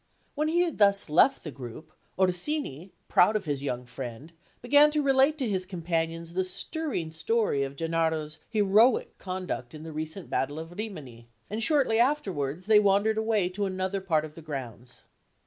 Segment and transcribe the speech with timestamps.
[0.33, 5.03] When he had thus left the group, Orsini, proud of his young friend, began to
[5.03, 10.57] relate to his companions the stirring story of Gennaro's heroic conduct in the recent battle
[10.57, 15.03] of Rimini; and shortly afterwards, they wandered away to another part of the grounds.